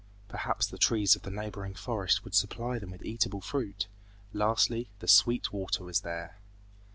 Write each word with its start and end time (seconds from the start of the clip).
Perhaps 0.29 0.65
the 0.65 0.79
trees 0.79 1.15
of 1.15 1.21
the 1.21 1.29
neighboring 1.29 1.75
forest 1.75 2.23
would 2.23 2.33
supply 2.33 2.79
them 2.79 2.89
with 2.89 3.05
eatable 3.05 3.39
fruit. 3.39 3.85
Lastly, 4.33 4.89
the 4.97 5.07
sweet 5.07 5.53
water 5.53 5.83
was 5.83 5.99
there. 5.99 6.39